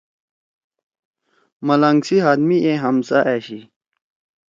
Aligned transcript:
ملانگ 1.65 2.01
سی 2.07 2.17
ہاتھ 2.23 2.43
می 2.47 2.57
اے 2.65 2.73
ہمسا 2.83 3.19
أشی۔ 3.33 3.59